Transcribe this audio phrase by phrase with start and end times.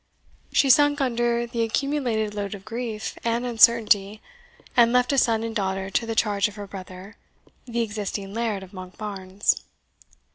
[0.51, 4.19] She sunk under the accumulated load of grief and uncertainty,
[4.75, 7.17] and left a son and daughter to the charge of her brother,
[7.65, 9.61] the existing Laird of Monkbarns.